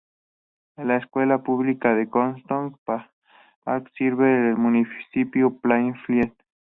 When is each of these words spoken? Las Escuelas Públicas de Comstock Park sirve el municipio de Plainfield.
Las 0.77 1.03
Escuelas 1.03 1.43
Públicas 1.43 1.95
de 1.95 2.09
Comstock 2.09 2.75
Park 2.85 3.11
sirve 3.95 4.49
el 4.49 4.57
municipio 4.57 5.51
de 5.51 5.59
Plainfield. 5.61 6.33